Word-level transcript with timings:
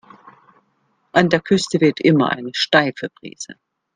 An 1.11 1.29
der 1.29 1.41
Küste 1.41 1.79
weht 1.79 1.99
immer 1.99 2.31
eine 2.31 2.49
steife 2.55 3.09
Brise. 3.19 3.53